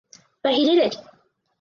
[0.41, 0.95] But he did it!